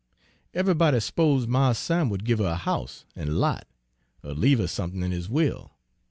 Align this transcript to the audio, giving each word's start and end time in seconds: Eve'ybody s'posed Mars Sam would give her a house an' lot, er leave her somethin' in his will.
Eve'ybody 0.55 0.99
s'posed 0.99 1.47
Mars 1.47 1.77
Sam 1.77 2.09
would 2.09 2.25
give 2.25 2.39
her 2.39 2.45
a 2.45 2.55
house 2.55 3.05
an' 3.15 3.35
lot, 3.35 3.67
er 4.25 4.33
leave 4.33 4.57
her 4.57 4.65
somethin' 4.65 5.03
in 5.03 5.11
his 5.11 5.29
will. 5.29 5.73